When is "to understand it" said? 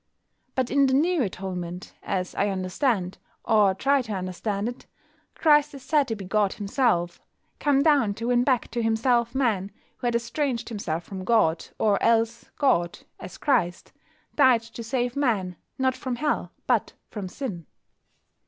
4.01-4.87